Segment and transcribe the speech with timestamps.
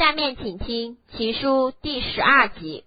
[0.00, 2.84] 下面请听《情书》第十二集。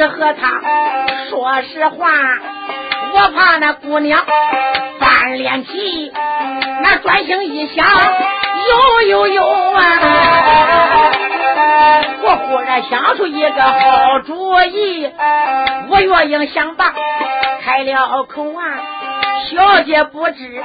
[0.00, 0.62] 只和他
[1.28, 2.08] 说实话，
[3.12, 4.24] 我怕那姑娘
[4.98, 6.10] 翻脸皮。
[6.82, 9.82] 那转心一想，呦呦呦啊！
[12.22, 15.10] 我忽然想出一个好主意，
[15.90, 16.94] 我月英想罢，
[17.62, 18.62] 开了口啊，
[19.50, 20.62] 小姐不知，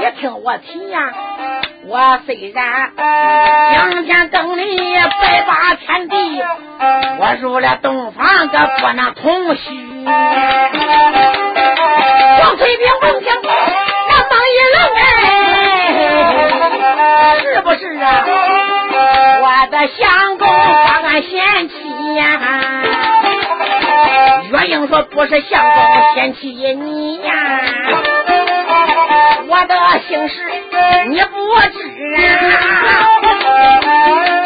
[0.00, 1.12] 你听我提呀、啊，
[1.84, 2.92] 我虽然
[3.92, 6.42] 今天登里白把天地，
[7.18, 10.04] 我入了洞房可不能同虚。
[12.40, 15.00] 黄翠萍闻听那忙一愣哎，
[17.40, 18.06] 是不是啊？
[19.42, 21.74] 我的相公把俺嫌弃
[22.14, 22.22] 呀？
[24.52, 27.32] 月英说不是相公嫌弃你呀，
[29.48, 29.74] 我的
[30.08, 30.34] 姓氏
[31.08, 31.34] 你不
[31.72, 31.78] 知
[32.16, 32.18] 啊。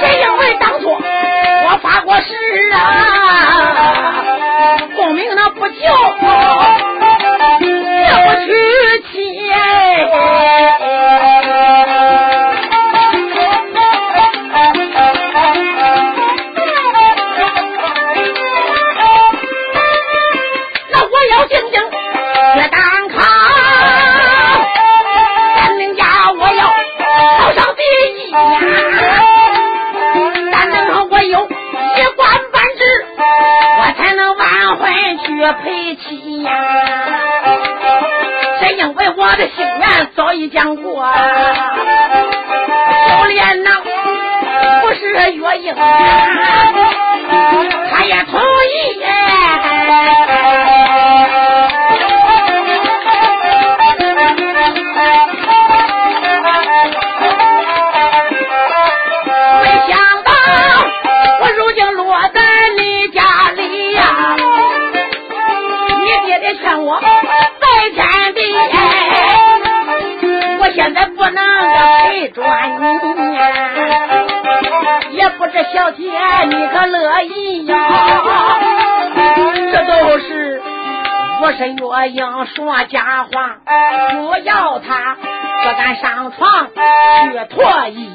[0.01, 2.27] 只因为当初我发过誓
[2.73, 2.77] 啊，
[4.95, 5.75] 功名那不就
[7.61, 8.47] 也不娶
[9.13, 9.15] 妻。
[35.55, 36.51] 赔妻呀！
[38.61, 41.07] 是因为我的心愿早已讲过，
[43.09, 43.81] 就连那
[44.81, 45.75] 不是月英，
[47.91, 48.43] 他也同意。
[71.87, 72.43] 个陪转
[72.81, 73.41] 你呀，
[75.11, 76.03] 也不知小姐
[76.49, 77.77] 你可乐意呀？
[79.73, 80.63] 这都是
[81.41, 83.59] 我是月英说假话，
[84.13, 85.17] 不要他
[85.63, 86.75] 不敢上床去
[87.55, 88.11] 脱衣。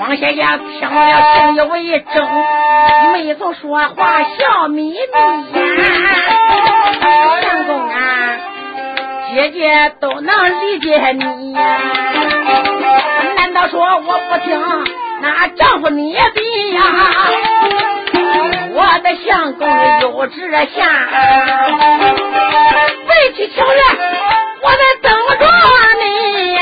[0.00, 2.28] 王爷爷听了信以为真，
[3.12, 4.98] 没总说话笑眯眯呀，
[7.40, 7.96] 相公啊。
[9.34, 11.80] 姐姐都能理解你呀？
[13.54, 14.60] 难道说我不听
[15.22, 16.82] 那丈夫你的呀？
[18.72, 19.68] 我的相公
[20.00, 20.66] 有志向，
[23.06, 23.78] 背起情人，
[24.60, 25.08] 我在等
[25.38, 25.46] 着
[26.02, 26.60] 你呀。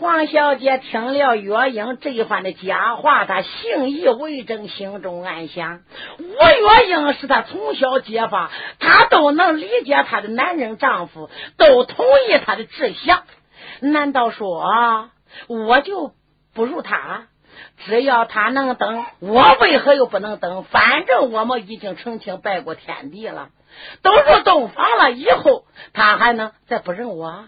[0.00, 5.82] 黄小姐听了月英这一番的假话，她信以为真，心中暗想：
[6.18, 8.50] 吴月英是她从小结发，
[8.80, 13.22] 她都能理解她的男人丈夫，都同意她的志向。
[13.80, 15.10] 难道说
[15.48, 16.12] 我就
[16.54, 17.28] 不如他？
[17.86, 20.62] 只要他能等，我为何又不能等？
[20.64, 23.48] 反正我们已经成亲拜过天地了，
[24.02, 25.64] 都入洞房了，以后
[25.94, 27.46] 他还能再不认我？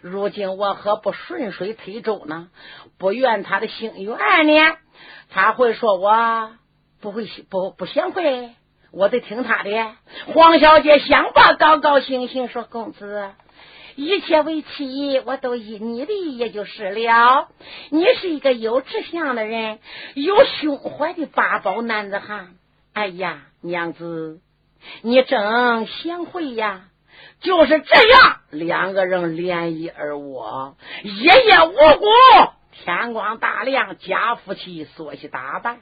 [0.00, 2.48] 如今我何不顺水推舟呢？
[2.98, 4.16] 不怨他的心愿
[4.46, 4.76] 呢？
[5.30, 6.52] 他会说我
[7.00, 8.50] 不会不不贤惠，
[8.92, 9.70] 我得听他的。
[10.34, 13.30] 黄小姐想吧，高高兴兴说：“公子，
[14.00, 17.48] 一切为妻，我都依你的，也就是了。
[17.90, 19.78] 你是一个有志向的人，
[20.14, 22.54] 有胸怀的八宝男子汉。
[22.94, 24.40] 哎呀，娘子，
[25.02, 26.84] 你真贤惠呀！
[27.42, 35.76] 就是这样，两个人联谊而卧，夜夜无果。”天光大亮，家夫妻梳洗打扮，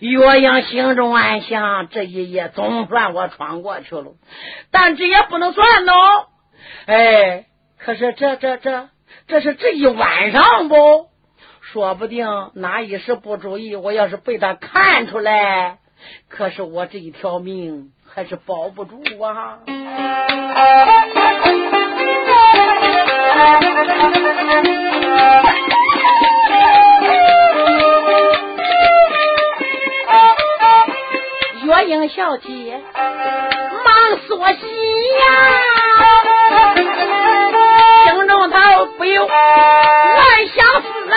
[0.00, 4.12] 岳阳心中暗想：这一夜总算我闯过去了，
[4.70, 6.26] 但这也不能算喏。
[6.86, 7.44] 哎，
[7.78, 8.88] 可是这这这，
[9.28, 11.08] 这是这一晚上不？
[11.60, 15.78] 说不定哪一时不注意，我要是被他看出来，
[16.28, 19.58] 可是我这一条命还是保不住啊。
[31.64, 32.80] 月英小姐
[33.84, 33.94] 忙
[34.26, 34.66] 说喜
[35.18, 35.26] 呀，
[38.56, 41.16] 头不由乱想思啊，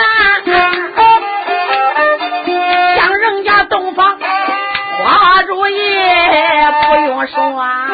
[2.96, 4.18] 像人家洞房
[5.02, 7.88] 花烛夜不用说啊，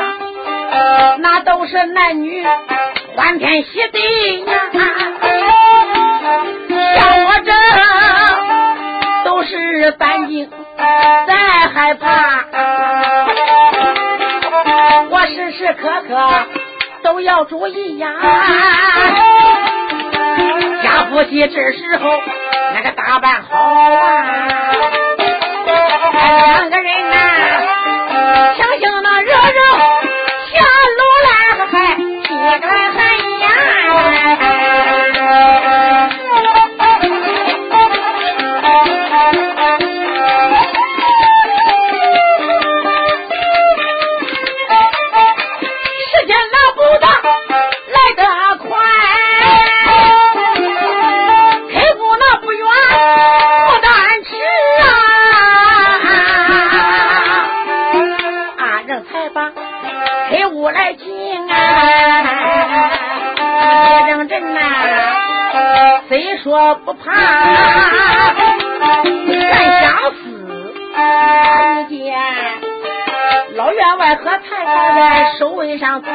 [1.18, 2.44] 那都是男女
[3.14, 4.52] 欢天喜地呀，
[6.96, 7.52] 像我这
[9.24, 10.50] 都是半斤。
[11.26, 11.34] 再
[11.74, 12.44] 害怕，
[15.10, 16.14] 我时时刻刻
[17.06, 18.08] 都要注意呀。
[20.82, 22.10] 家夫妻这时候
[22.74, 24.24] 那个打扮好啊，
[25.66, 26.92] 两个人
[66.66, 67.12] 我不怕，
[69.30, 69.44] 咱
[69.82, 70.18] 相思。
[71.90, 72.18] 一见
[73.54, 76.12] 老员外和太太在守卫上转，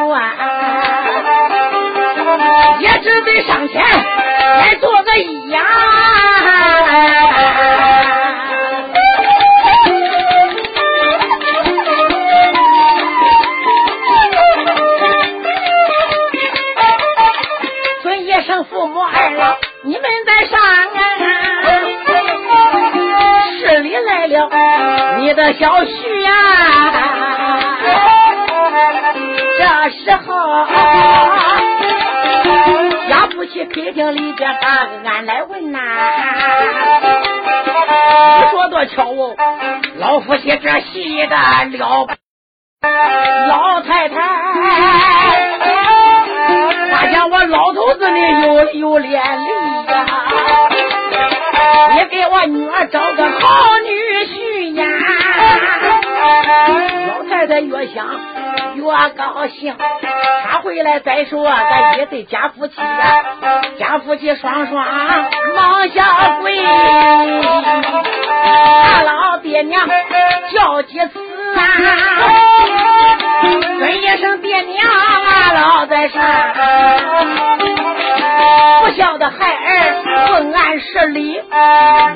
[2.81, 5.61] 也只得上前来做个揖呀。
[20.51, 21.01] 上啊，
[23.59, 24.49] 市里来了
[25.19, 26.31] 你的小婿呀。
[29.57, 30.27] 这时候，
[33.09, 34.67] 家夫妻客厅里边把
[35.09, 35.79] 俺来问呐。
[38.39, 39.35] 你说多巧哦，
[39.97, 42.07] 老夫妻这戏的了，
[43.47, 44.15] 老太太。
[46.91, 49.21] 发现我老头子呢有有脸！
[51.93, 53.89] 你给我女儿找个好女
[54.25, 54.85] 婿呀！
[57.07, 58.05] 老太太越想
[58.75, 58.83] 越
[59.15, 59.75] 高兴，
[60.49, 63.23] 他回来再说咱一对家夫妻呀，
[63.79, 64.85] 家夫妻双双
[65.55, 66.57] 忙下跪，
[68.43, 69.87] 俺老爹娘
[70.53, 71.19] 叫几次
[71.57, 71.61] 啊！
[73.41, 76.21] 尊一声爹娘啊，老在上，
[78.81, 79.95] 不孝的孩儿
[80.33, 81.41] 问俺十里，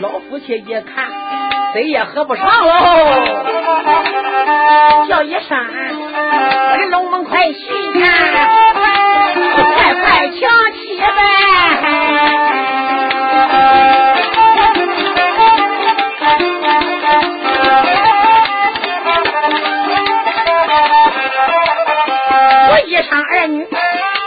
[0.01, 1.09] 老夫妻一看，
[1.73, 3.45] 谁也合不上喽，
[5.09, 5.57] 叫一声，
[6.71, 8.07] 我的龙门快婿呀，
[9.55, 10.39] 快快抢
[10.73, 12.04] 起呗。
[22.95, 23.67] 一唱儿女，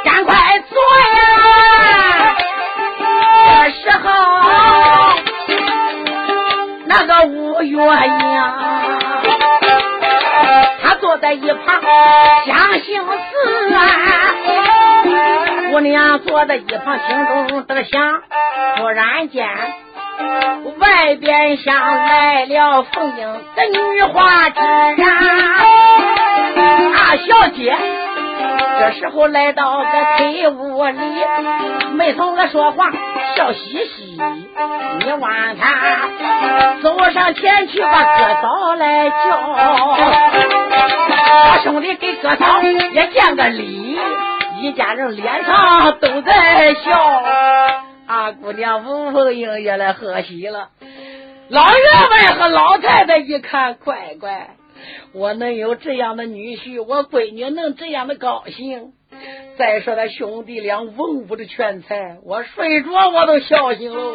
[0.04, 0.37] 赶快
[0.68, 0.78] 坐
[1.16, 2.37] 呀！
[3.64, 4.06] 这时候，
[6.84, 7.80] 那个吴月英，
[10.82, 11.80] 他坐在一旁
[12.44, 13.78] 想心思啊。
[15.70, 18.22] 姑娘坐在一旁心中得想，
[18.76, 19.48] 突然间，
[20.78, 25.06] 外边厢来了凤英的女花枝啊，
[26.92, 27.75] 啊，小姐。
[28.78, 31.00] 这时候来到个黑屋里，
[31.94, 32.90] 没同我说话，
[33.37, 34.18] 笑嘻嘻。
[34.99, 36.08] 你望他
[36.82, 39.56] 走上前去把哥嫂来叫，
[41.08, 43.99] 他兄弟给哥嫂也见个礼，
[44.61, 47.23] 一家人脸上都在笑。
[48.06, 50.68] 二姑娘吴凤英也来贺喜了。
[51.50, 54.49] 老员外和老太太一看，乖乖。
[55.12, 58.92] 我能有这样的女婿，我闺女能这样的高兴。
[59.58, 64.14] 再说他兄弟俩文武的全才，我睡着我都笑醒喽。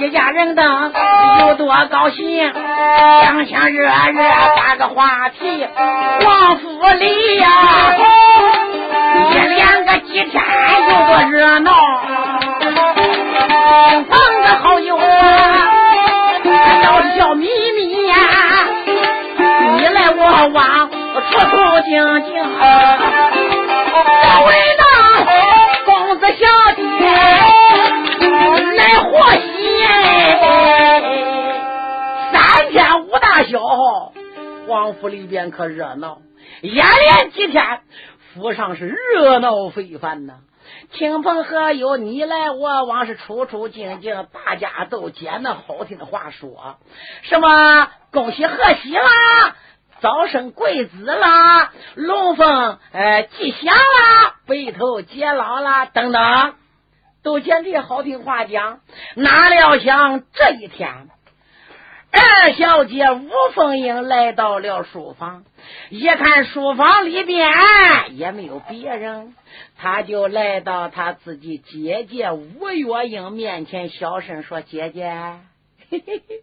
[0.00, 0.92] 一家人等
[1.40, 2.52] 有多高兴，
[3.22, 4.22] 香香热热
[4.56, 5.64] 把个话题。
[6.24, 6.68] 王府
[6.98, 7.94] 里呀，
[9.30, 10.42] 一连个几天
[10.88, 11.72] 有多热闹，
[14.08, 14.10] 朋
[14.42, 15.68] 个好友啊，
[16.42, 17.46] 都笑眯
[17.76, 18.16] 眯呀。
[20.08, 20.22] 我
[20.52, 21.90] 往处处静
[22.24, 22.32] 静，
[24.22, 24.82] 这位呢，
[25.84, 26.46] 公子小
[26.76, 26.80] 姐
[28.76, 29.42] 来贺喜，
[32.32, 32.34] 三
[32.70, 33.58] 天五大小，
[34.68, 36.18] 王府里边可热闹，
[36.60, 37.80] 一连几天，
[38.34, 40.34] 府上是热闹非凡呐。
[40.92, 46.76] 亲朋好友你来我往，是处处静静，大家都捡那好听的话说，
[47.22, 49.56] 什么恭喜贺喜啦。
[50.00, 56.54] 早生贵子啦，龙凤呃吉祥啦，白头偕老啦，等等，
[57.22, 58.80] 都捡这好听话讲。
[59.14, 61.08] 哪料想这一天，
[62.12, 65.44] 二小姐吴凤英来到了书房，
[65.88, 67.50] 一看书房里边
[68.10, 69.34] 也没有别人，
[69.78, 75.10] 她就来到她自己姐姐吴月英面前，小声说：“姐姐。”
[75.90, 76.42] 嘿嘿嘿。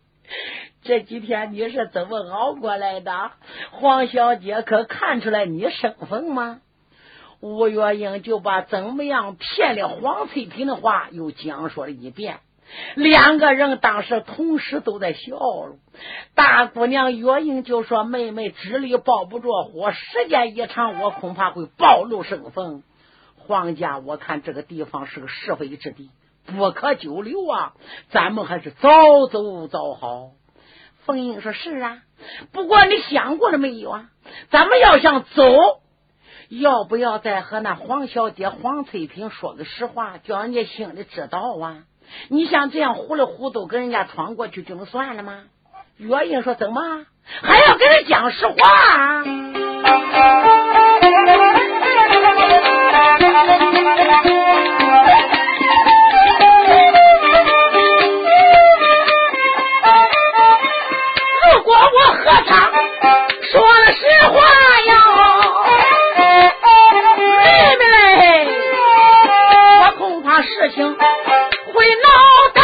[0.84, 3.32] 这几天你是怎么熬过来的？
[3.72, 6.60] 黄小姐可看出来你身份吗？
[7.40, 12.38] 吴月英就把怎么样骗了黄翠萍的话又讲述了一遍。
[12.96, 15.76] 两个人当时同时都在笑了。
[16.36, 22.82] 大姑娘月英就说：“妹妹纸里包不着火，时间一长，我恐怕会暴露身份。
[23.36, 26.10] 黄家，我看这个地方是个是非之地，
[26.46, 27.74] 不可久留啊！
[28.10, 28.90] 咱们还是早
[29.30, 30.32] 走早好。”
[31.06, 31.98] 凤英说：“是啊，
[32.52, 34.06] 不过你想过了没有啊？
[34.50, 35.44] 咱们要想走，
[36.50, 41.84] 要不要再和那黄小姐黄翠萍说个实话，叫人家心里知道啊？
[42.30, 45.44] 你像这样糊里糊涂跟人家闯过去就能算了吗？”
[45.98, 47.06] 月英说：“怎么
[47.42, 48.56] 还要跟人讲实话？”
[61.74, 62.52] 我和他
[63.52, 64.34] 说了实话
[64.86, 64.92] 呀，
[67.38, 67.42] 妹
[67.80, 67.82] 妹，
[69.82, 70.96] 我恐怕事情
[71.74, 72.08] 会闹
[72.54, 72.62] 大。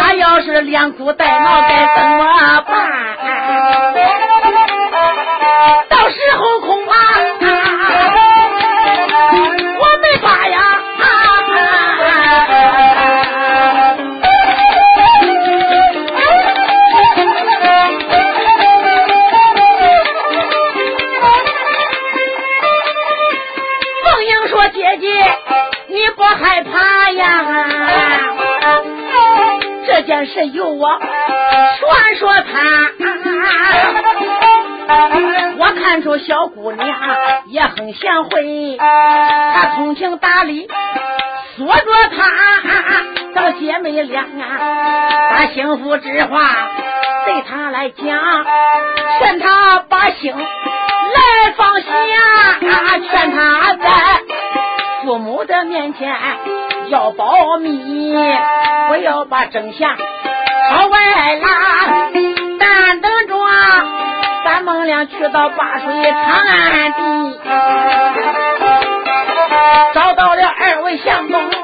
[0.00, 2.74] 他要是连哭带闹，该怎么办？
[30.16, 30.98] 这件事由我。
[30.98, 32.90] 劝说他，
[35.58, 36.88] 我看出小姑娘
[37.48, 40.66] 也很贤惠，她通情达理，
[41.58, 41.82] 说着
[42.16, 42.24] 她
[43.34, 46.40] 找姐妹俩啊，把幸福之话
[47.26, 48.06] 对她来讲，
[49.18, 51.90] 劝她把心来放下，
[53.10, 53.90] 劝她在。
[55.04, 56.12] 父母的面前
[56.88, 58.12] 要保密，
[58.88, 59.96] 不要把真相
[60.70, 60.98] 朝外
[61.36, 61.48] 拉。
[62.58, 63.34] 但等着
[64.44, 67.40] 咱们俩去到八水长安地，
[69.94, 71.55] 找到了二位相公。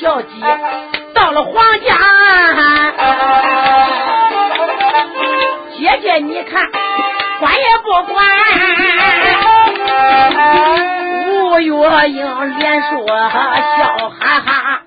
[0.00, 0.28] 小姐
[1.14, 1.96] 到了皇家，
[5.78, 6.70] 姐姐你看
[7.40, 8.26] 管也不管，
[11.30, 14.82] 吴月英连说笑哈哈。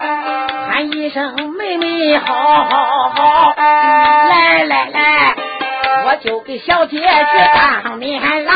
[0.69, 5.35] 喊一声妹妹，好好好，来来来，
[6.05, 7.03] 我就给小姐去
[7.55, 8.53] 当面啦。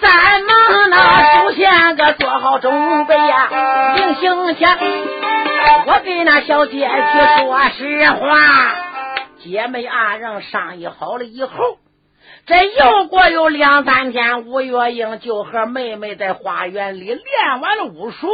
[0.00, 0.96] 咱们那
[1.34, 3.48] 首先个做好准备呀，
[3.96, 4.78] 临行前
[5.90, 8.76] 我给那小姐去说实话。
[9.38, 11.78] 姐妹二人商议好了以后，
[12.46, 18.28] 这又过有两三天，吴月英就和妹妹在花园里练完了武术。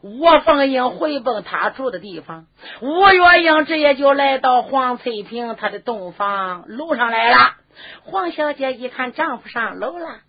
[0.00, 2.46] 吴凤英回奔他住的地方，
[2.80, 7.56] 吴月英这也就来到黄翠萍她的洞房楼上来了。
[8.04, 10.20] 黄小姐一看丈夫上楼了，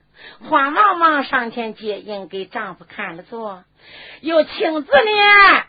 [0.49, 3.63] 慌忙忙上前接应，给丈夫看了座，
[4.19, 5.63] 又亲自呢，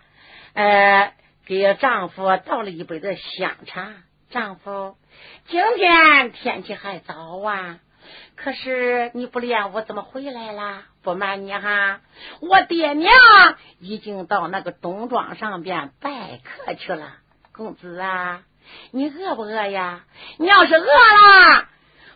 [0.54, 1.14] 呃，
[1.46, 3.92] 给丈夫倒了一杯的香茶。
[4.30, 4.96] 丈夫，
[5.48, 7.78] 今天天气还早啊。
[8.36, 10.84] 可是你不练武怎么回来啦？
[11.02, 12.00] 不瞒你哈，
[12.40, 13.12] 我爹娘
[13.78, 17.16] 已经到那个东庄上边拜客去了。
[17.52, 18.42] 公子啊，
[18.90, 20.04] 你饿不饿呀？
[20.38, 21.68] 你要是饿了，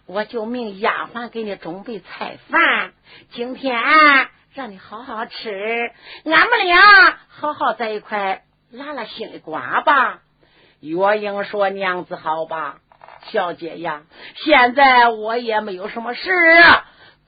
[0.07, 2.93] 我就命丫鬟给你准备菜饭。
[3.31, 3.79] 今天
[4.57, 5.93] 让你好好吃，
[6.25, 10.21] 俺们俩好好在一块拉拉心里瓜吧。
[10.81, 12.77] 月英说：“娘子好吧。”
[13.31, 14.05] 小姐呀，
[14.37, 16.31] 现在我也没有什么事。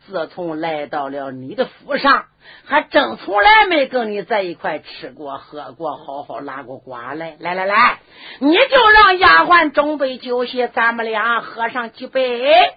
[0.07, 2.25] 自从来到了你的府上，
[2.65, 7.37] 还真从来没跟你在一块吃过、喝过、好好拉过瓜来。
[7.41, 7.99] 来来来，
[8.39, 12.73] 你就让丫鬟准备酒席，咱们俩喝上几杯。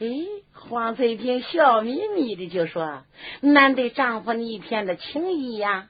[0.00, 0.06] 哎，
[0.54, 3.02] 黄翠萍笑眯眯的就说
[3.40, 5.88] ：“难得丈夫你一片的情谊呀。”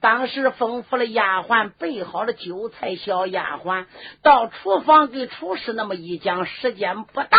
[0.00, 3.86] 当时吩咐了丫鬟备好了酒菜，小丫鬟
[4.22, 7.38] 到厨房给厨师那么一讲，时间不大，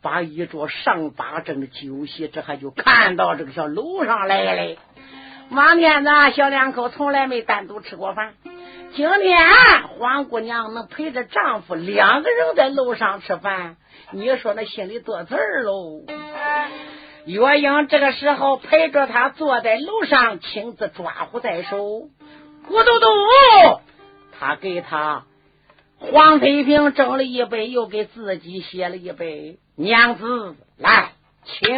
[0.00, 4.76] 把一桌上八阵的酒席，这还就看到这个小楼上来了。
[5.50, 8.34] 往天子小两口从来没单独吃过饭，
[8.94, 13.76] 今天黄姑娘能陪着丈夫两个人在楼上吃饭，
[14.12, 16.02] 你说那心里多滋儿喽。
[17.26, 23.80] 月英这个时候陪着他坐在楼上，亲自抓壶在手，咕嘟嘟，
[24.38, 25.24] 他给他
[25.98, 29.58] 黄翠萍整了一杯，又给自己写了一杯。
[29.74, 31.12] 娘子来，
[31.44, 31.76] 请。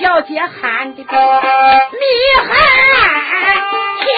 [0.00, 2.06] 也喊的厉
[2.48, 2.48] 害
[4.00, 4.08] 天。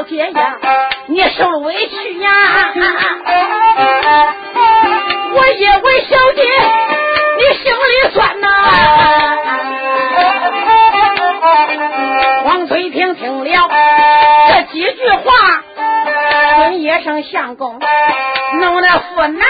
[0.00, 0.56] 小姐呀，
[1.08, 2.30] 你受了委屈呀！
[5.34, 6.42] 我也为小姐，
[7.36, 8.46] 你心里酸呐。
[12.44, 13.70] 黄翠萍听了
[14.48, 15.62] 这几句话，
[16.60, 17.78] 问一声相公，
[18.58, 19.44] 弄得妇难。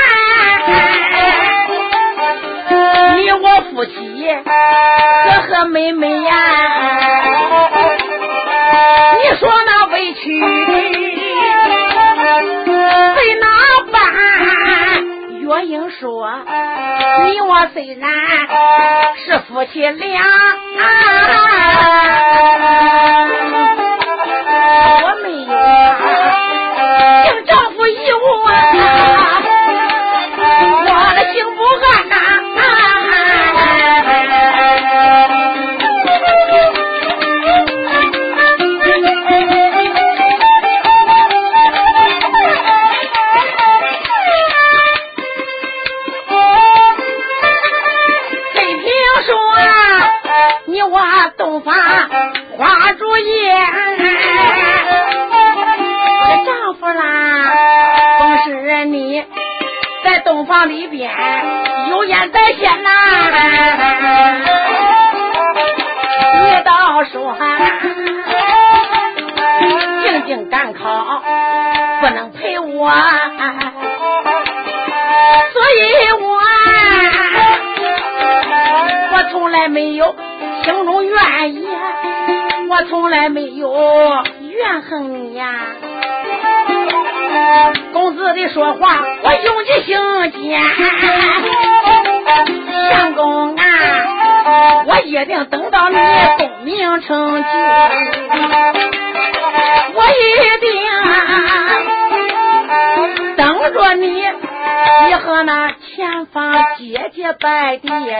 [3.18, 6.59] 你我夫妻和和美美呀。
[10.22, 10.28] 那
[10.72, 10.76] 委
[12.64, 13.46] 屈为哪
[13.90, 13.94] 办？
[15.40, 16.28] 月英说，
[17.24, 18.10] 你我虽然
[19.24, 20.20] 是夫妻俩。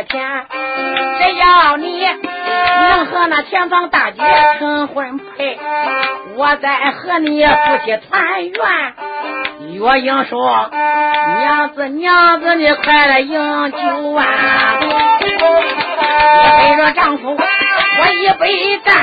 [0.05, 4.21] 天，只要你能和那前方大姐
[4.59, 5.59] 成婚配，
[6.37, 8.55] 我再和你夫妻团圆。
[9.73, 14.79] 岳英说：“娘子，娘子，你快来饮酒啊！
[14.81, 18.95] 你背着丈夫，我一杯干。”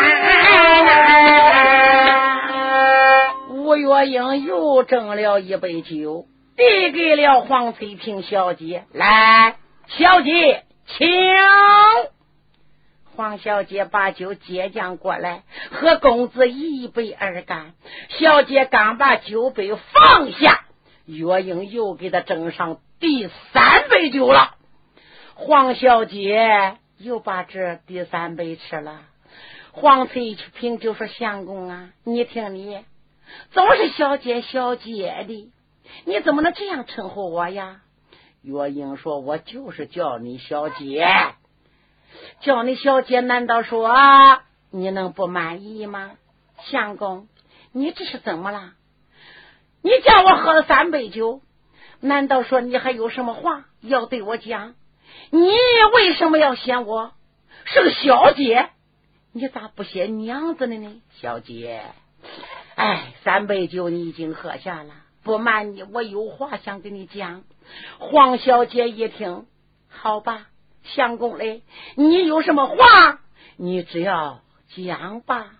[3.51, 6.25] 吴月英又斟了一杯酒。
[6.57, 9.57] 递给了黄翠萍小姐，来，
[9.89, 11.07] 小姐，请。
[13.15, 17.73] 黄小姐把酒接将过来，和公子一杯而干。
[18.19, 20.65] 小姐刚把酒杯放下，
[21.05, 24.55] 月英又给她斟上第三杯酒了。
[25.33, 29.01] 黄小姐又把这第三杯吃了。
[29.71, 32.83] 黄翠萍就说：“相公啊，你听你，
[33.51, 35.51] 总是小姐小姐的。”
[36.05, 37.81] 你怎么能这样称呼我呀？
[38.47, 41.05] 月英说：“我就是叫你小姐，
[42.39, 43.93] 叫你小姐，难道说
[44.71, 46.11] 你能不满意吗？”
[46.71, 47.27] 相公，
[47.73, 48.71] 你这是怎么了？
[49.81, 51.41] 你叫我喝了三杯酒，
[51.99, 54.75] 难道说你还有什么话要对我讲？
[55.29, 55.51] 你
[55.93, 57.11] 为什么要嫌我
[57.65, 58.69] 是个小姐？
[59.33, 61.01] 你咋不嫌娘子的呢？
[61.19, 61.83] 小姐，
[62.75, 64.93] 哎，三杯酒你已经喝下了。
[65.27, 67.43] 不瞒你，我有话想跟你讲。
[67.99, 69.45] 黄小姐一听，
[69.87, 70.47] 好吧，
[70.83, 71.61] 相公嘞，
[71.95, 73.19] 你有什么话，
[73.57, 75.51] 你只要讲吧。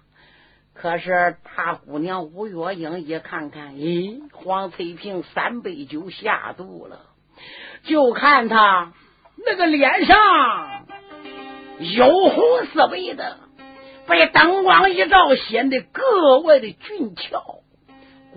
[0.74, 7.02] 可是大姑娘吴月英一看看，咦，黄翠萍三杯酒下肚了，
[7.84, 8.94] 就看他
[9.46, 10.86] 那个脸上
[11.80, 13.38] 有红色白的，
[14.08, 17.64] 被灯光一照，显得格外的俊俏。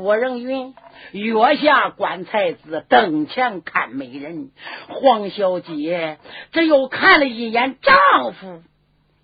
[0.00, 0.74] 郭仁云。
[1.12, 4.50] 月下观才子，灯前看美人。
[4.88, 6.18] 黄小姐
[6.52, 8.62] 这又看了一眼丈夫，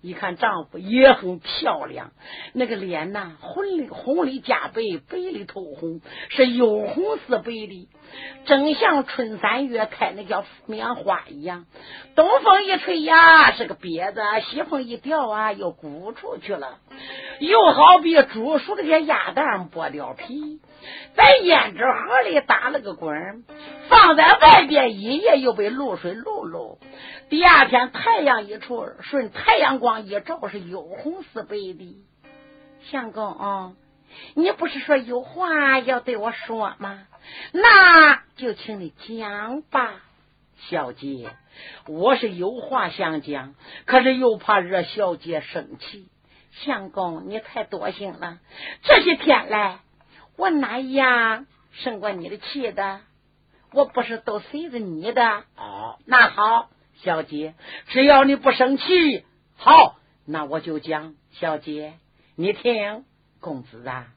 [0.01, 2.11] 一看丈夫也很漂亮，
[2.53, 7.89] 那个脸呐，红里红里加白，白里透红，是又红似白的，
[8.45, 11.65] 正像春三月开那叫棉花一样。
[12.15, 16.79] 东风一吹呀，是个瘪子；西风一掉啊，又鼓出去了。
[17.39, 20.59] 又好比煮熟的些鸭蛋剥掉皮。
[21.15, 23.43] 在胭脂盒里打了个滚，
[23.89, 26.79] 放在外边一夜又被露水露露。
[27.29, 32.05] 第二天太阳一出，顺太阳光一照，是有红似白的。
[32.89, 33.75] 相公，
[34.35, 37.07] 你不是说有话要对我说吗？
[37.51, 39.95] 那就请你讲吧，
[40.69, 41.31] 小姐。
[41.87, 46.07] 我是有话想讲，可是又怕惹小姐生气。
[46.51, 48.37] 相公，你太多心了。
[48.83, 49.79] 这些天来。
[50.37, 53.01] 我哪一样生过你的气的？
[53.73, 55.43] 我不是都随着你的？
[55.57, 56.69] 哦，那好，
[57.03, 57.53] 小姐，
[57.87, 59.25] 只要你不生气，
[59.57, 61.15] 好，那我就讲。
[61.31, 61.93] 小姐，
[62.35, 63.03] 你听，
[63.41, 64.07] 公子啊，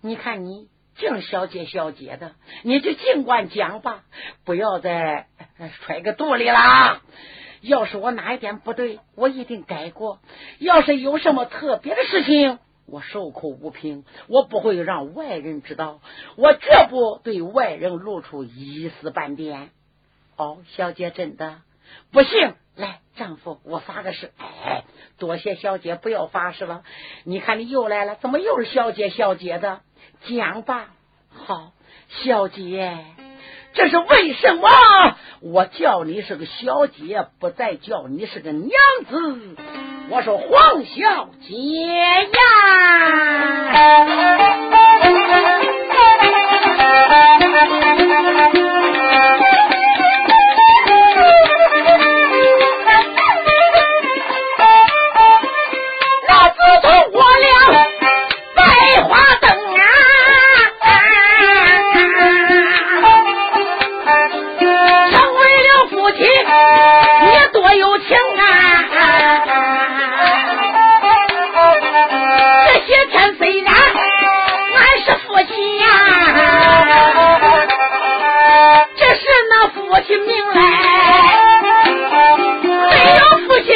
[0.00, 4.04] 你看你净小姐小姐的，你就尽管讲吧，
[4.44, 5.26] 不要再
[5.80, 7.00] 揣个肚里啦。
[7.62, 10.18] 要是我哪一点不对，我一定改过。
[10.58, 12.58] 要是有什么特别的事情。
[12.86, 16.00] 我守口无凭，我不会让外人知道，
[16.36, 19.70] 我绝不对外人露出一丝半点。
[20.36, 21.60] 哦，小姐真的
[22.10, 24.32] 不行，来，丈夫，我发个誓。
[24.38, 24.84] 哎，
[25.18, 26.82] 多谢小姐，不要发誓了。
[27.24, 29.80] 你看你又来了，怎么又是小姐小姐的？
[30.28, 30.94] 讲吧。
[31.28, 31.72] 好，
[32.08, 33.04] 小姐，
[33.74, 34.68] 这是为什么？
[35.40, 38.70] 我叫你是个小姐，不再叫你是个娘
[39.08, 39.56] 子。
[40.10, 41.56] 我说黄小姐
[44.68, 44.81] 呀。
[80.12, 80.60] 起命来，
[82.90, 83.68] 没有夫妻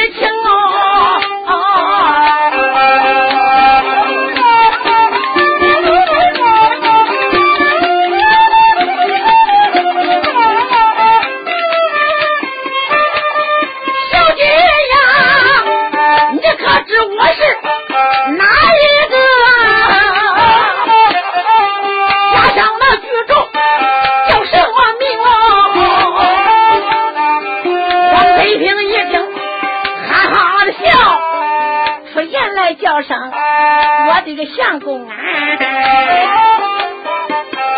[34.08, 35.14] 我的个相公啊！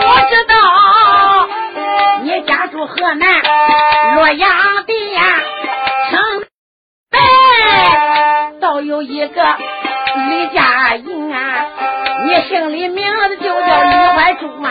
[0.01, 0.55] 我知道
[2.23, 3.43] 你家住河南
[4.15, 4.51] 洛阳
[4.87, 5.23] 的呀，
[6.11, 6.21] 城
[7.11, 7.19] 北
[8.61, 9.57] 倒有一个
[10.29, 11.67] 李家营啊，
[12.27, 14.71] 你姓李名字就叫李怀珠嘛。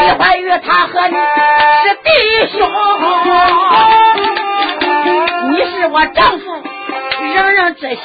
[0.00, 1.14] 李怀玉他和你
[1.84, 2.08] 是弟
[2.56, 2.70] 兄，
[5.50, 6.45] 你是我丈夫。
[7.36, 8.00] 人人知晓，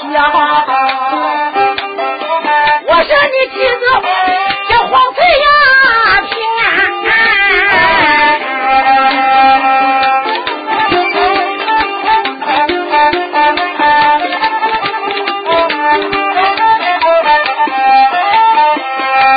[2.85, 3.83] 我说你妻子
[4.69, 5.47] 叫黄翠呀，
[6.27, 6.65] 平安。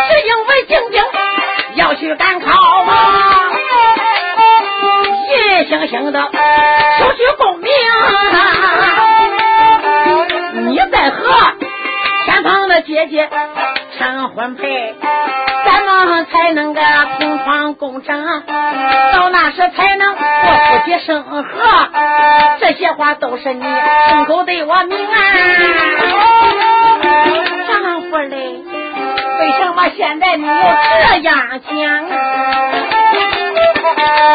[0.08, 0.98] 是因为静静
[1.76, 2.48] 要去赶考
[2.84, 2.90] 吗？
[5.30, 5.32] 一
[5.68, 6.18] 星星的
[6.98, 7.70] 求取功名。
[12.86, 13.30] 姐姐
[13.98, 14.94] 成婚配，
[15.64, 16.80] 咱们才能个
[17.18, 18.24] 同床共枕，
[19.14, 21.42] 到那时才能过夫妻生活。
[22.60, 23.64] 这些话都是你
[24.08, 25.14] 亲口对我明啊，
[27.68, 28.60] 丈夫嘞，
[29.40, 32.06] 为什么现在你又这样讲？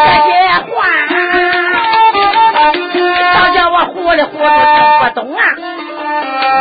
[0.06, 0.32] 这些
[0.66, 0.78] 话，
[3.36, 4.50] 倒叫我糊里糊涂听
[5.04, 5.44] 不懂啊。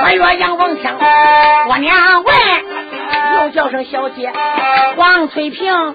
[0.03, 0.97] 我岳阳王强，
[1.69, 2.35] 我娘问，
[3.35, 4.33] 又叫声小姐
[4.97, 5.95] 黄翠萍，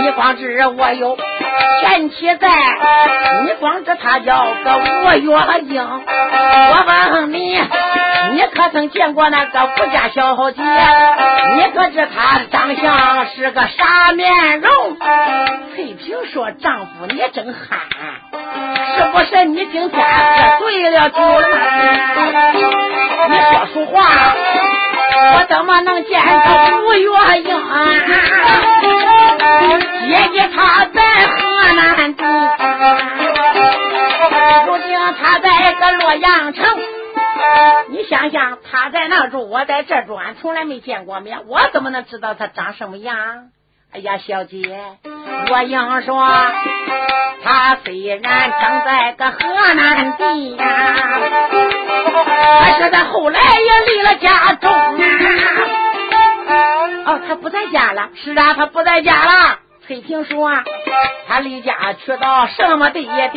[0.00, 1.16] 你光知我有
[1.80, 2.48] 前妻在，
[3.44, 5.82] 你光知他叫个吴月英。
[5.82, 7.60] 我问你，
[8.32, 10.62] 你可曾见过那个富家小姐？
[10.62, 14.96] 你可知她长相是个啥面容？
[15.74, 17.80] 翠萍说：“丈夫，你真憨，
[18.96, 21.48] 是不是你今天喝醉了酒了？”
[23.28, 24.34] 你说实话，
[25.34, 27.08] 我怎么能见到吴月
[27.40, 27.48] 英？
[30.08, 31.38] 姐姐她在河
[31.74, 32.22] 南地，
[34.66, 36.64] 如今她在个洛阳城。
[37.88, 43.14] 你想想，她在那住，我在这住，俺从来没见过面，我怎么能知道她长什么样？
[43.94, 44.56] 哎呀，小姐，
[45.50, 46.26] 我硬说，
[47.44, 50.64] 他虽然生在个河南地呀，
[52.58, 55.04] 可是他后来也离了家中啊。
[57.04, 58.08] 哦，他不在家了。
[58.14, 59.58] 是啊，他不在家了。
[59.86, 60.50] 翠萍说，
[61.28, 63.30] 他离家去到什么地点？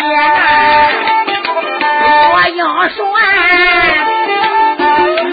[2.31, 2.65] 我硬
[2.95, 3.05] 说，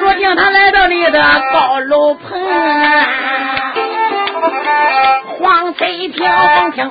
[0.01, 2.43] 如今他来到你的高楼棚。
[5.39, 6.91] 黄翠萍闻听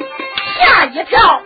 [0.59, 1.41] 吓一跳，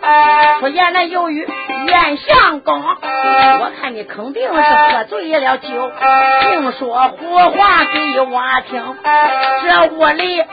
[0.59, 1.47] 说：“言来由于
[1.87, 5.91] 袁相公，我看你肯定是喝醉了酒，
[6.41, 8.95] 净说胡话给我听。
[9.63, 10.43] 这屋里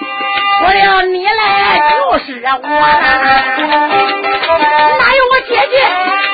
[0.59, 2.61] 除了你来，就是我，
[4.99, 5.75] 哪有我姐姐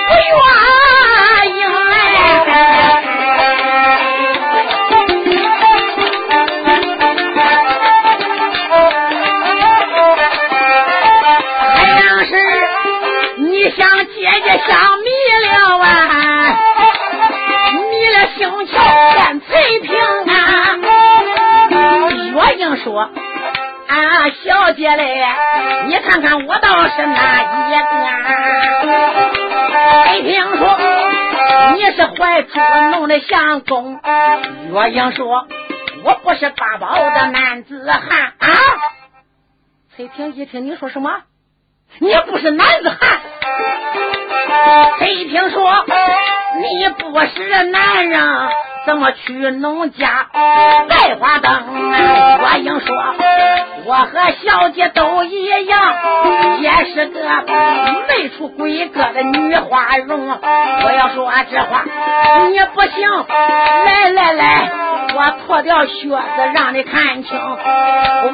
[0.07, 1.67] 不愿意来？”
[32.53, 34.01] 是怀初弄的相公。”
[34.73, 35.47] 岳英说
[36.05, 38.49] ：“我不是八宝的男子汉啊。”
[39.97, 41.23] 崔平一听你说什么？
[41.99, 43.21] 你不是男子汉。
[44.99, 45.85] 崔平说
[46.61, 48.49] 你不是男人，
[48.89, 50.29] 怎么去农家
[50.89, 51.53] 拜花灯？
[52.41, 52.97] 我应说，
[53.85, 55.95] 我和小姐都一样，
[56.63, 57.21] 也是个
[58.09, 60.27] 没出闺阁的女花容。
[60.31, 61.85] 我要说这话，
[62.49, 63.27] 你不行。
[63.85, 64.71] 来来来，
[65.15, 66.17] 我脱掉靴子
[66.55, 67.39] 让你看清。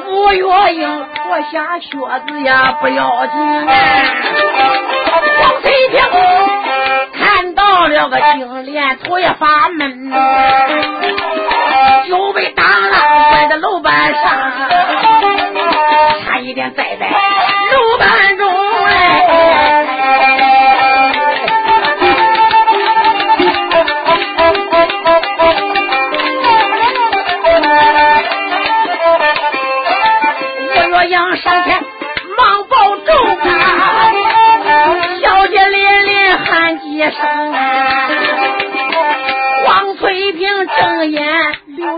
[0.05, 1.89] 吴月英脱下靴
[2.29, 3.67] 子呀，不要紧。
[5.41, 5.99] 王翠萍
[7.85, 10.11] 看到了个金莲，头也发闷，
[12.09, 14.23] 就被打了，摔在楼板上，
[16.25, 18.51] 差一点栽在楼板中
[18.87, 19.21] 哎。
[31.43, 31.83] 上前
[32.37, 33.45] 忙报重啊，
[35.21, 37.11] 小姐连连喊几声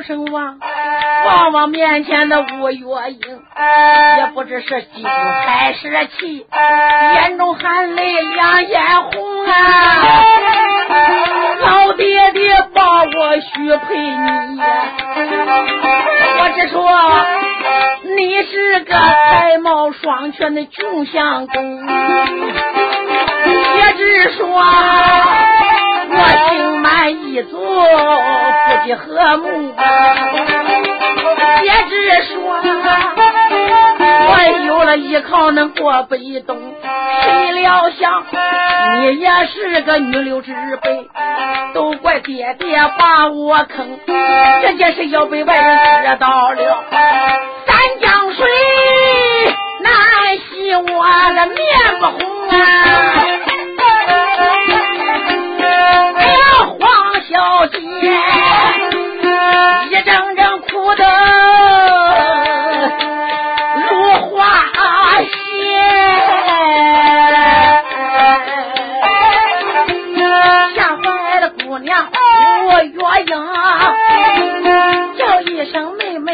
[0.07, 0.57] 神望，
[1.25, 3.41] 望望面前的吴月英，
[4.17, 6.45] 也不知是激动还是气，
[7.15, 10.23] 眼中含泪两眼红啊，
[11.59, 14.65] 老爹爹把我许配你呀，
[16.39, 16.81] 我只说。
[18.15, 21.85] 你是个才貌双全的穷相公，
[23.47, 26.17] 也只说我
[26.49, 29.45] 心满意足，夫妻和睦。
[31.63, 31.91] 也只
[32.33, 32.35] 说
[34.29, 34.31] 我
[34.65, 36.57] 有了依靠能过北东，
[37.23, 38.23] 谁料想
[39.01, 41.09] 你也是个女流之辈，
[41.73, 43.99] 都怪爹爹把我坑，
[44.61, 46.83] 这件事要被外人知道了。
[47.65, 48.47] 三江水
[49.81, 49.91] 难
[50.37, 50.83] 洗我
[51.35, 51.55] 的面
[51.99, 52.55] 不红啊！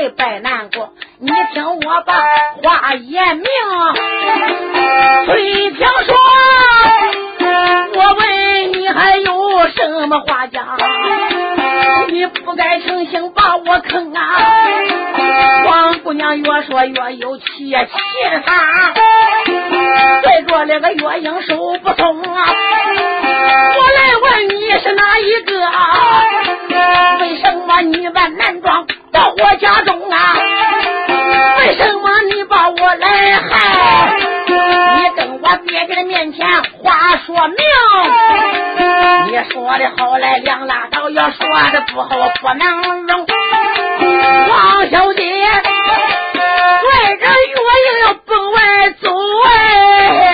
[0.03, 0.93] 声妹妹拜难过。
[1.19, 2.13] 你听我把
[2.61, 3.47] 话言明，
[5.25, 6.15] 崔平说，
[7.95, 10.77] 我问你还有什么话讲？
[12.09, 14.21] 你不该成心把我坑啊！
[15.65, 18.93] 王姑娘越说越有气，气的他
[20.21, 22.49] 在座那个月英手不松啊！
[23.77, 25.53] 我来问你是哪一个？
[27.21, 30.35] 为什么你把男装到我家中啊？
[31.59, 34.17] 为什么你把我来害？
[34.47, 36.45] 你跟我爹爹的面前
[36.81, 37.55] 话说明。
[39.27, 42.09] 你说的好来两拉倒，要说的不好
[42.41, 43.25] 不能容。
[44.49, 49.09] 王小姐，外着月英要奔外走
[49.45, 50.32] 哎。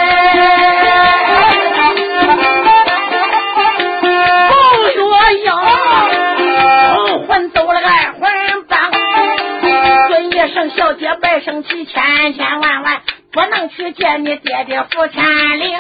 [11.50, 15.26] 生气，千千万万不能去见你爹爹福天
[15.60, 15.76] 灵。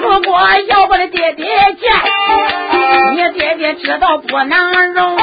[0.00, 1.44] 如果要我的爹爹
[1.78, 1.92] 见，
[3.12, 5.18] 你爹爹知道不能容，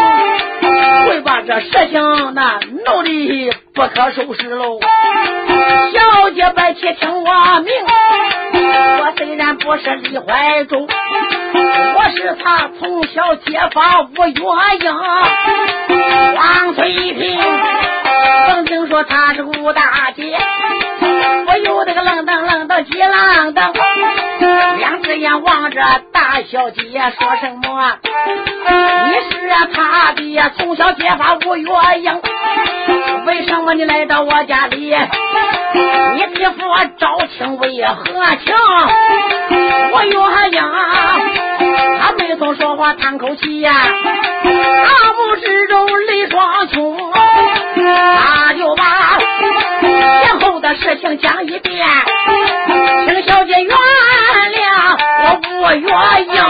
[1.14, 4.80] 会把这事情那弄得不可收拾喽。
[5.94, 7.72] 小姐别去听我明，
[9.00, 14.32] 我虽然不是李怀忠，我是他从小结发吴月
[14.82, 14.92] 英，
[16.36, 17.40] 王翠萍。
[18.48, 20.36] 曾经说他是吴大姐，
[21.48, 23.74] 我有那个愣瞪愣瞪急愣登，
[24.78, 26.82] 两只眼望着大小姐
[27.20, 27.98] 说什么？
[29.08, 32.22] 你是他的从小结发吴月英，
[33.26, 34.96] 为什么你来到我家里？
[36.16, 36.60] 你弟夫
[36.98, 38.04] 招亲为何
[38.38, 38.56] 情？
[39.92, 40.12] 我月
[40.52, 40.64] 英，
[42.00, 43.74] 他没从说话叹口气呀，
[44.44, 47.12] 大目之中泪双琼。
[47.76, 48.84] 他就把
[50.76, 51.88] 事情讲一遍，
[53.06, 55.88] 请小姐原谅我吴月
[56.26, 56.44] 英。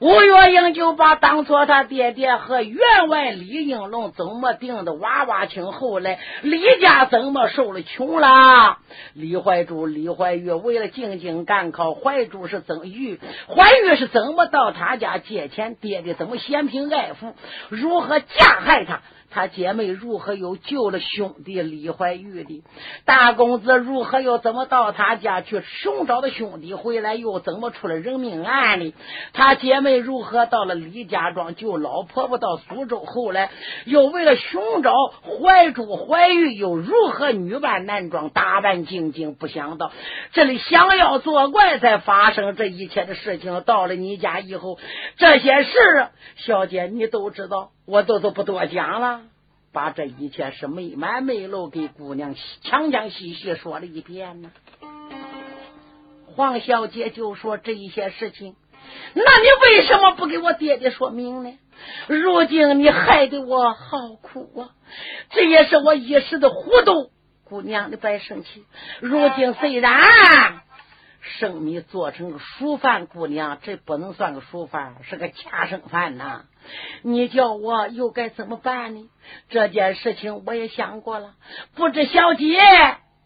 [0.00, 2.78] 吴月英就把当初他爹爹和员
[3.08, 8.78] 外李应龙怎么定的娃娃亲，后来李家怎么受了穷了？
[9.14, 13.18] 李怀柱、李怀玉为了进京赶考，怀柱是怎玉，
[13.48, 15.74] 怀玉是怎么到他家借钱？
[15.74, 17.34] 爹爹怎么嫌贫爱富，
[17.68, 19.00] 如何加害他？
[19.30, 22.62] 他姐妹如何又救了兄弟李怀玉的？
[23.04, 28.94] 大公子如何又怎么到他家去寻找的兄弟回来，又怎么出了人命案的？
[29.32, 33.50] 他姐妹如何到了李家庄救老婆婆到苏州，后来
[33.84, 39.34] 又为了寻找怀珠怀玉，又如何女扮男装，打扮精精？
[39.34, 39.92] 不想到
[40.32, 43.62] 这里想要作怪，才发生这一切的事情。
[43.66, 44.78] 到了你家以后，
[45.16, 45.70] 这些事，
[46.36, 49.22] 小姐你都知道，我都都不多讲了。
[49.72, 54.50] 把这一切是没满没漏给姑娘详详细细说了一遍呢。
[56.26, 58.56] 黄小姐就说这一些事情。
[59.14, 61.58] 那你为什么不给我爹爹说明呢？
[62.08, 64.70] 如今你害得我好苦啊！
[65.30, 67.10] 这也是我一时的糊涂，
[67.44, 68.64] 姑娘你别生气。
[69.00, 70.62] 如今虽然
[71.28, 76.46] 生米做成熟饭，姑娘这不能算个熟饭，是个恰生饭呐。
[77.02, 79.08] 你叫我又该怎么办呢？
[79.48, 81.34] 这件事情我也想过了，
[81.74, 82.58] 不知小姐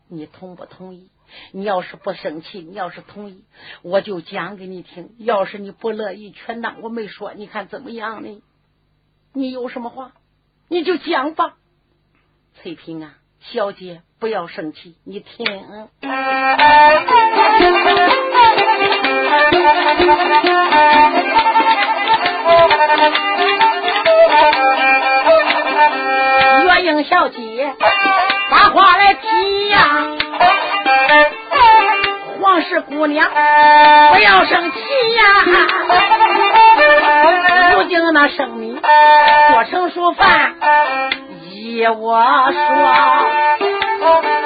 [0.09, 1.11] 你同不同意？
[1.53, 3.45] 你要是不生气，你要是同意，
[3.81, 7.33] 我就讲给你听；要是你不乐意，全当我没说。
[7.33, 8.43] 你看怎么样呢？
[9.33, 10.13] 你有什么话，
[10.69, 11.55] 你就讲吧。
[12.57, 15.47] 翠萍啊，小姐不要生气，你听。
[26.65, 27.75] 月英小姐，
[28.51, 29.79] 把话来提呀。
[32.41, 33.31] 皇室姑娘，
[34.13, 34.79] 不要生气
[35.15, 35.23] 呀！
[37.75, 38.81] 如今那生米
[39.53, 40.55] 做成熟饭，
[41.51, 42.21] 依我
[42.53, 42.61] 说，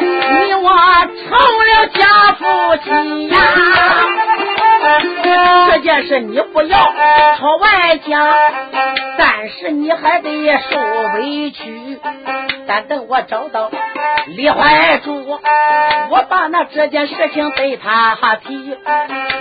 [0.01, 0.71] 你我
[1.07, 1.31] 成
[1.67, 2.45] 了假夫
[2.85, 3.37] 妻呀！
[5.71, 6.79] 这件事你不要
[7.39, 8.35] 朝外讲，
[9.19, 10.31] 但是你还得
[10.71, 10.79] 受
[11.15, 11.99] 委屈。
[12.69, 13.71] 但等我找到
[14.27, 15.39] 李怀柱，
[16.11, 18.77] 我把那这件事情对他提。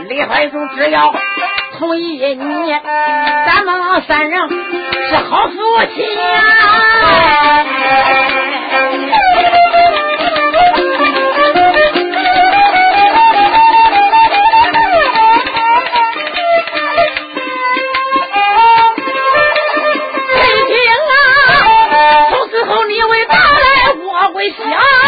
[0.07, 1.13] 李怀柱只要
[1.79, 2.75] 同意你，
[3.45, 5.53] 咱们三人是好夫
[5.95, 7.65] 妻呀。
[24.57, 25.04] 我的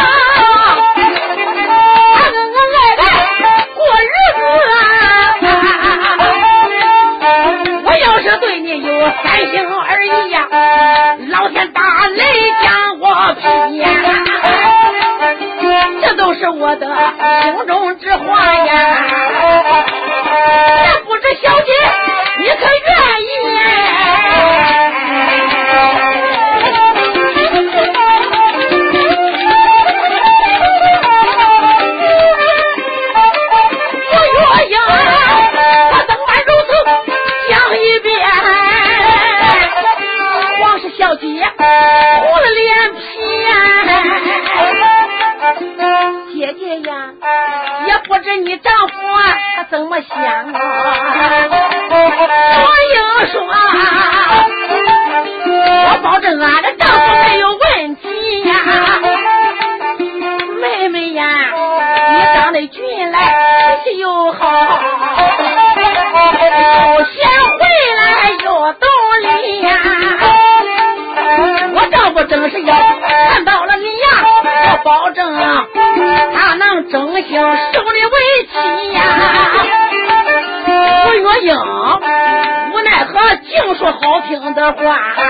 [84.58, 85.27] 的话。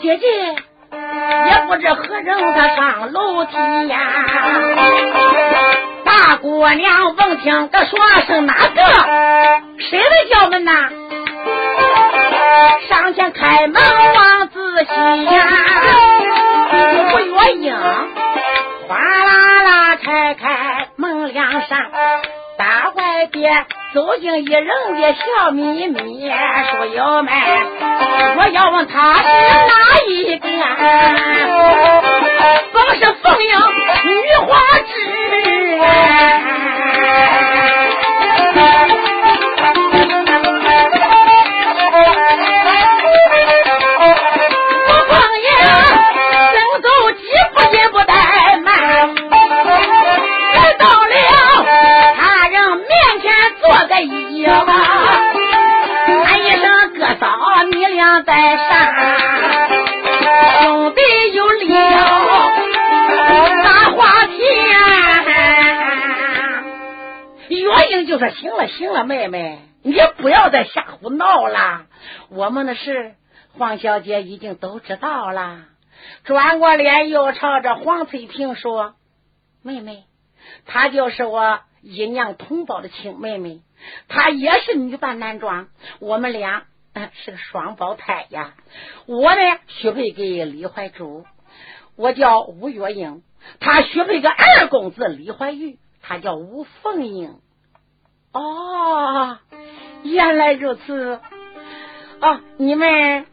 [0.00, 0.26] 姐姐
[1.46, 3.98] 也不知何人他上楼梯呀。
[6.04, 8.82] 大姑娘问听个说声哪个？
[9.90, 10.88] 谁在叫门呐？
[12.88, 13.82] 上前开门
[14.14, 15.46] 望仔细呀。
[16.70, 17.74] 吴月英
[18.88, 21.90] 哗啦啦拆开门梁上，
[22.56, 24.66] 大外边走进一人
[25.00, 26.30] 的笑眯眯。
[26.70, 27.32] 书友们，
[28.36, 29.72] 我要问他是哪
[30.08, 30.48] 一个？
[32.72, 33.52] 不是凤英
[69.04, 71.86] 妹妹，你不要再瞎胡闹了。
[72.30, 73.14] 我们的事，
[73.52, 75.64] 黄小姐已经都知道了。
[76.24, 78.94] 转过脸又朝着黄翠萍说
[79.62, 80.04] ：“妹妹，
[80.66, 83.62] 她就是我姨娘同胞的亲妹妹，
[84.08, 85.68] 她也是女扮男装，
[86.00, 86.64] 我们俩
[87.12, 88.54] 是个双胞胎呀。
[89.06, 91.24] 我呢许配给李怀珠，
[91.96, 93.22] 我叫吴月英；
[93.60, 97.40] 她许配个二公子李怀玉，他叫吴凤英。”
[98.38, 99.38] 哦，
[100.04, 101.20] 原来如此。
[102.20, 103.26] 哦，你们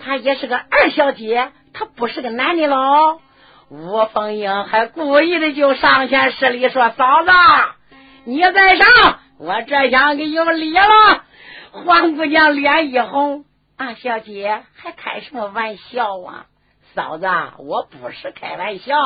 [0.00, 3.20] 他也是个二小姐，他不是个男的喽。
[3.70, 7.30] 吴凤英还故意的就上前施礼说：“嫂子，
[8.24, 11.24] 你再上，我这厢给有礼了。”
[11.72, 13.44] 黄姑娘脸一红
[13.76, 16.46] ：“啊，小姐还开什么玩笑啊？”
[16.98, 17.28] 嫂子，
[17.58, 18.96] 我不是开玩笑，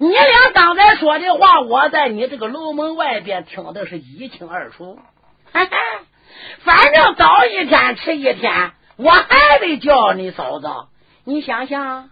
[0.00, 4.98] 你俩刚才说的话，我在你这个楼门外边听的是一清二楚。
[6.64, 10.66] 反正早一天迟一天，我还得叫你嫂子。
[11.22, 12.10] 你想想，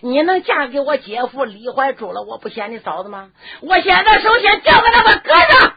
[0.00, 3.32] 你能嫁给我姐夫李怀珠了，我不嫌你嫂子吗？
[3.60, 5.72] 我现在首先叫个那个哥子。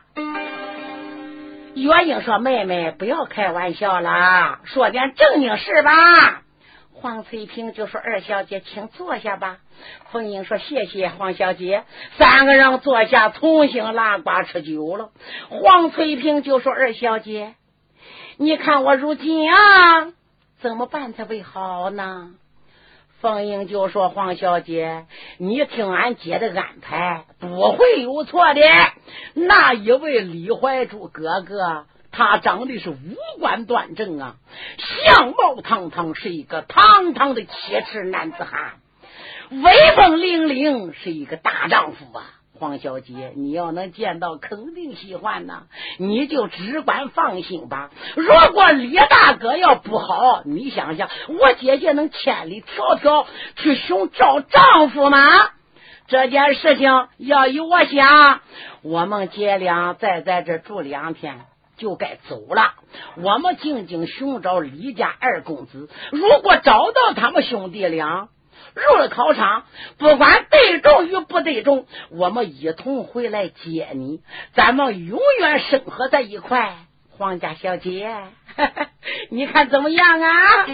[1.74, 6.44] 月英说：“妹妹，不要开玩笑了，说点正经事吧。”
[6.98, 9.60] 黄翠萍就说：“二小姐，请坐下吧。”
[10.12, 11.84] 凤英说：“谢谢黄小姐。”
[12.18, 15.12] 三个人坐下，重新拉呱吃酒了。
[15.50, 17.56] 黄翠萍就说：“二小姐，
[18.38, 20.14] 你看我如今啊，
[20.62, 22.32] 怎么办才为好呢？”
[23.22, 25.06] 凤英就说：“黄小姐，
[25.38, 28.62] 你听俺姐的安排，不会有错的。
[29.34, 31.86] 那一位李怀柱哥哥。”
[32.18, 32.96] 他长得是五
[33.40, 34.36] 官端正啊，
[34.78, 38.76] 相貌堂堂，是一个堂堂的铁齿男子汉，
[39.52, 42.24] 威风凛凛，是一个大丈夫啊！
[42.58, 45.64] 黄小姐，你要能见到，肯定喜欢呐，
[46.00, 47.90] 你就只管放心吧。
[48.16, 53.26] 如果李大哥要不好，你想想，我姐姐能千里迢迢
[53.58, 55.20] 去寻找丈夫吗？
[56.08, 58.40] 这件事情要由我想，
[58.84, 61.42] 我们姐俩再在这住两天。
[61.78, 62.74] 就该走了。
[63.18, 65.90] 我们静静寻找李家二公子。
[66.12, 68.30] 如果找到他们兄弟俩
[68.74, 69.64] 入了考场，
[69.98, 74.22] 不管对中与不对中，我们一同回来接你。
[74.54, 76.76] 咱们永远生活在一块。
[77.18, 78.14] 黄家小姐，
[79.32, 80.66] 你看怎么样啊？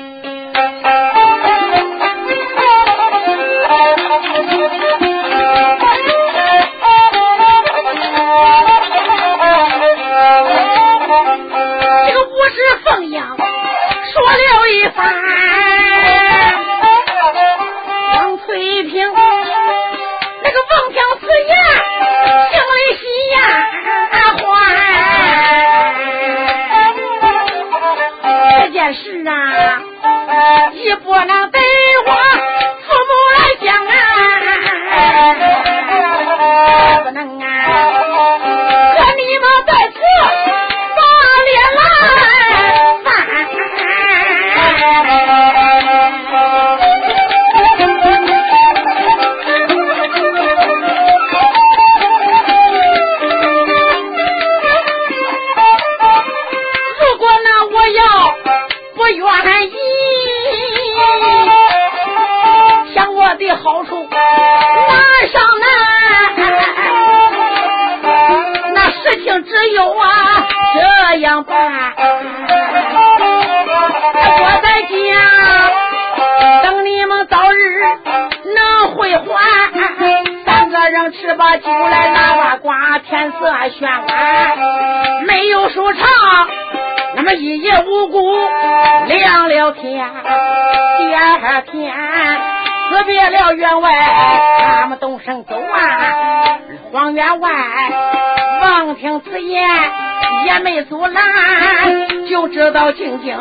[100.51, 103.39] 也没阻拦，就知道静静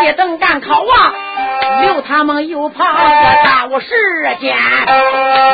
[0.00, 1.12] 接等赶考啊，
[1.82, 3.86] 留他们又跑个大午时
[4.40, 4.56] 间。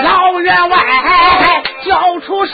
[0.04, 0.78] 老员外
[1.84, 2.52] 叫出事，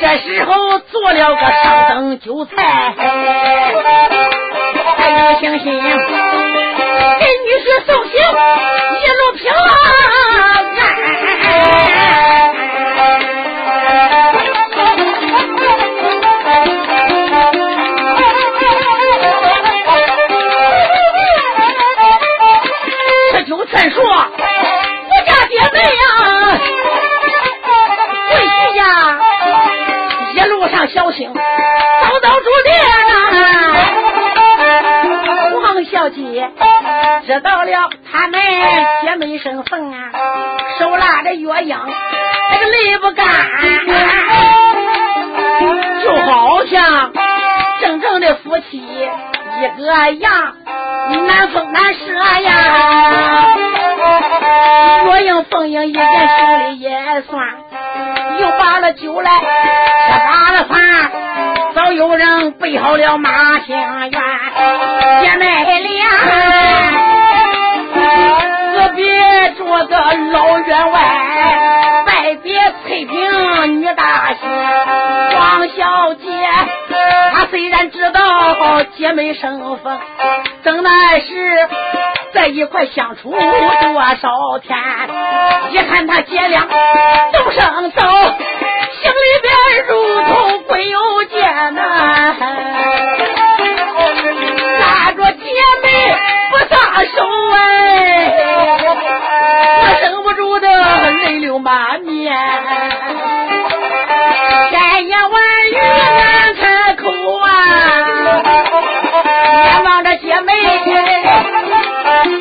[0.00, 2.94] 这时候做了个上等酒菜，
[4.96, 10.53] 哎，星星给女婿送行，一路平安。
[30.94, 33.10] 小心，早早住店啊！
[35.60, 36.48] 王小姐
[37.26, 38.40] 知道了他们
[39.02, 40.12] 姐妹身份啊，
[40.78, 41.76] 手拉着月英，
[42.50, 43.26] 那个泪不干，
[46.04, 47.12] 就好像
[47.80, 50.54] 真正的夫妻一个样。
[51.26, 53.46] 难分难舍呀，
[55.04, 57.63] 若应凤英一见心里也酸，
[58.40, 59.30] 又把了酒来。
[59.30, 60.78] 吃罢了饭，
[61.74, 63.30] 早有人备好了马
[63.60, 64.20] 香园，
[65.22, 65.44] 姐妹
[65.80, 66.00] 俩
[68.74, 69.02] 隔壁
[69.56, 69.96] 坐个
[70.32, 70.98] 老员外，
[72.03, 72.03] 拜
[72.44, 74.48] 别翠屏女大仙，
[75.34, 76.26] 王小姐。
[77.32, 79.98] 她虽然知道姐妹身份，
[80.62, 81.68] 怎奈是
[82.34, 84.78] 在一块相处多少天，
[85.70, 86.68] 一看他姐俩
[87.32, 88.02] 动声走，
[89.00, 89.54] 心里边
[89.88, 92.36] 如同鬼有见呐，
[101.54, 102.34] 流满面，
[104.70, 105.40] 千言万
[105.70, 105.76] 语
[106.18, 107.06] 难开口
[107.38, 107.46] 啊。
[109.64, 110.52] 眼望着姐妹，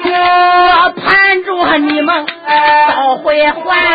[0.03, 2.25] 我盼着你们
[2.87, 3.92] 早回还。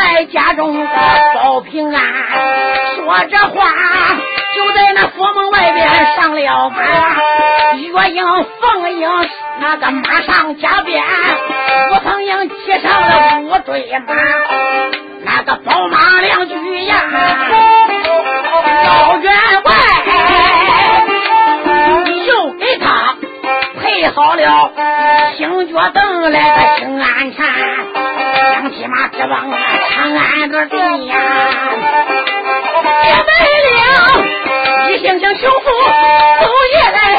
[0.00, 0.86] 在家中
[1.34, 2.02] 保平安。
[2.96, 3.70] 说这话，
[4.56, 6.78] 就在那佛门外边上了班，
[7.78, 8.24] 月影、
[8.60, 9.08] 凤影
[9.60, 11.02] 那个马上加鞭。
[11.92, 14.14] 我凤英骑上了五追马，
[15.22, 17.02] 那个宝马两驹呀，
[18.86, 19.32] 老员
[19.64, 19.72] 外
[24.00, 24.72] 备好了
[25.36, 27.46] 星脚凳来个兴安禅，
[28.50, 29.50] 两匹马直往
[29.90, 31.16] 长安个地呀，
[33.04, 33.30] 也没
[33.76, 33.78] 了，
[34.88, 35.66] 一星星雄富
[36.40, 37.09] 走夜来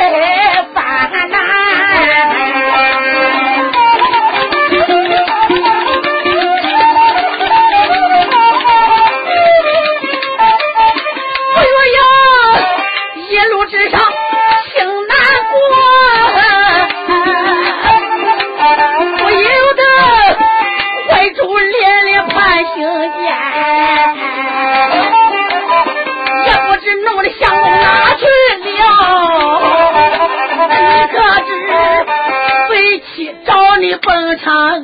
[34.01, 34.83] 奔长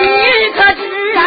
[0.00, 0.06] 你
[0.56, 0.80] 可知
[1.16, 1.20] 啊？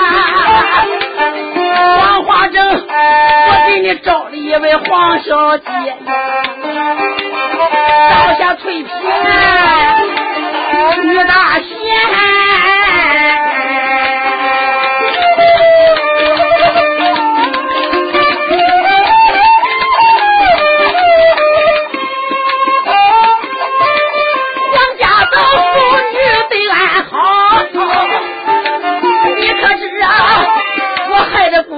[1.97, 5.65] 黄花正，我给你找了一位黄小姐，
[8.09, 8.91] 倒下翠屏
[11.03, 12.42] 女大仙。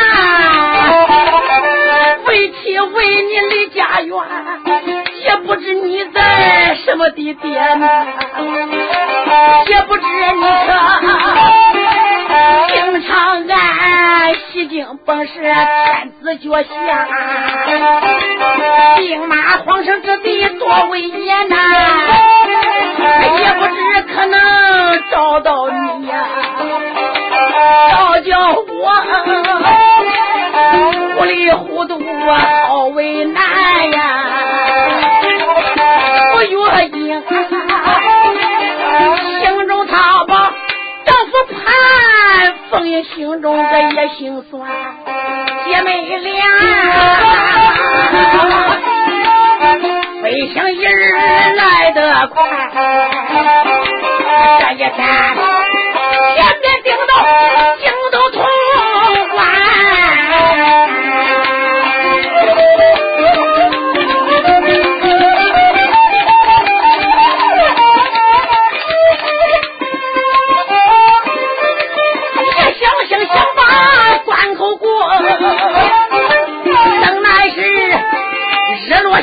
[2.27, 4.13] 为妻为你离家园，
[5.25, 7.81] 也不知你在什么地点，
[9.67, 10.73] 也不知你可
[12.69, 16.69] 经常安西京本是天子脚下，
[18.97, 21.57] 兵马皇城之地多威严呐。
[23.41, 26.15] 也不知可能找到你呀，
[27.91, 28.63] 要叫我
[31.17, 31.95] 糊里糊涂
[32.29, 32.39] 啊，
[32.69, 34.01] 好为难呀！
[36.35, 37.23] 我月英
[39.41, 40.53] 心中他把
[41.05, 44.61] 丈夫盼，凤英心中这也心酸，
[45.69, 45.91] 姐妹
[46.21, 46.43] 俩。
[50.23, 51.12] 飞行一日
[51.57, 52.37] 来得快，
[54.61, 54.89] 这一天
[56.37, 57.12] 前边顶到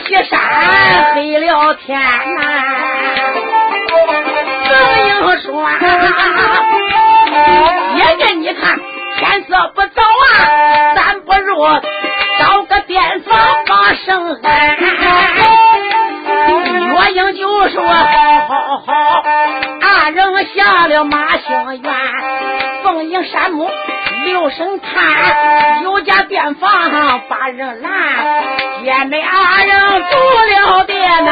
[0.08, 0.40] 西山，
[1.16, 2.42] 黑了天呐！
[4.70, 4.72] 正
[5.08, 5.48] 英说
[7.96, 8.80] ：“姐姐，你看
[9.18, 11.66] 天色不早啊，咱不如
[12.38, 13.36] 找个店房
[13.68, 14.78] 把圣安。”
[16.96, 17.98] 岳英就说：“好
[18.48, 19.24] 好好，
[19.82, 21.94] 二人下了马兴园，
[22.84, 23.70] 凤英山木。”
[24.26, 27.92] 留神看，有家店房把人拦，
[28.84, 30.18] 姐妹二人住
[30.50, 31.32] 了店呐。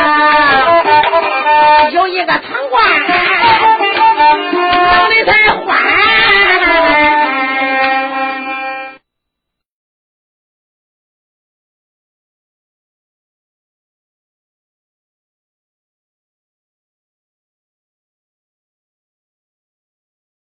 [1.92, 2.84] 有一个堂官，
[3.82, 7.23] 门里才欢。